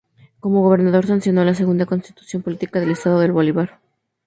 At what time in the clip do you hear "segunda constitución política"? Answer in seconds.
1.53-2.79